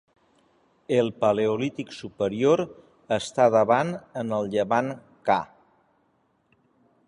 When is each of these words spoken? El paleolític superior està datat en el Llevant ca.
El 0.99 1.11
paleolític 1.25 1.93
superior 1.97 2.63
està 3.19 3.47
datat 3.59 3.93
en 4.23 4.35
el 4.41 4.51
Llevant 4.55 4.93
ca. 5.29 5.39